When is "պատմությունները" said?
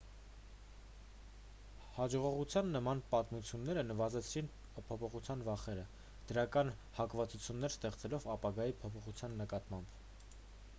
3.11-3.83